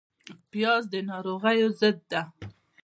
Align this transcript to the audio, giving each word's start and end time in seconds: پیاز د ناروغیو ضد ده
پیاز 0.51 0.83
د 0.93 0.95
ناروغیو 1.09 1.67
ضد 1.79 1.97
ده 2.11 2.21